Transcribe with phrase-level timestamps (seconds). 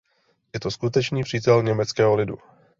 [0.53, 2.37] Je to skutečný přítel německého lidu.